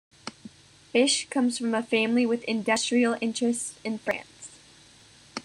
[0.95, 4.49] Bisch comes from a family with industrial interests in France.